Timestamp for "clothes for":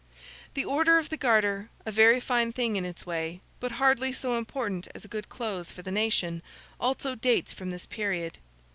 5.29-5.83